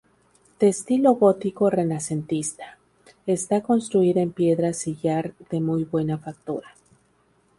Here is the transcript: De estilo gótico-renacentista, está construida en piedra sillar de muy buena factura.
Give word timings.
De 0.59 0.67
estilo 0.67 1.13
gótico-renacentista, 1.13 2.79
está 3.27 3.61
construida 3.61 4.19
en 4.21 4.31
piedra 4.31 4.73
sillar 4.73 5.35
de 5.51 5.61
muy 5.61 5.83
buena 5.83 6.17
factura. 6.17 6.69